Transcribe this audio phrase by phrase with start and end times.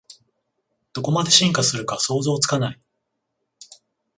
[0.93, 2.79] どこまで進化するか想像つかない